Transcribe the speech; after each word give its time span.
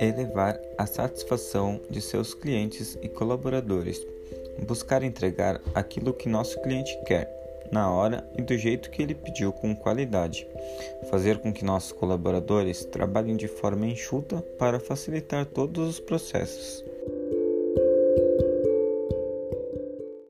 Elevar 0.00 0.60
a 0.76 0.86
satisfação 0.86 1.80
de 1.88 2.00
seus 2.00 2.34
clientes 2.34 2.98
e 3.02 3.08
colaboradores. 3.08 4.06
Buscar 4.66 5.02
entregar 5.02 5.60
aquilo 5.74 6.12
que 6.12 6.28
nosso 6.28 6.60
cliente 6.62 6.98
quer, 7.06 7.30
na 7.70 7.90
hora 7.90 8.28
e 8.36 8.42
do 8.42 8.56
jeito 8.56 8.90
que 8.90 9.02
ele 9.02 9.14
pediu 9.14 9.52
com 9.52 9.74
qualidade. 9.74 10.46
Fazer 11.10 11.38
com 11.38 11.52
que 11.52 11.64
nossos 11.64 11.92
colaboradores 11.92 12.84
trabalhem 12.84 13.36
de 13.36 13.48
forma 13.48 13.86
enxuta 13.86 14.42
para 14.58 14.80
facilitar 14.80 15.46
todos 15.46 15.88
os 15.88 16.00
processos. 16.00 16.84